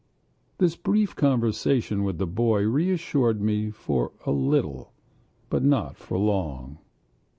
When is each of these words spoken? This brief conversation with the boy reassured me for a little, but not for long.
This 0.57 0.75
brief 0.75 1.15
conversation 1.15 2.03
with 2.03 2.17
the 2.17 2.25
boy 2.25 2.63
reassured 2.63 3.39
me 3.39 3.69
for 3.69 4.11
a 4.25 4.31
little, 4.31 4.93
but 5.47 5.63
not 5.63 5.95
for 5.95 6.17
long. 6.17 6.79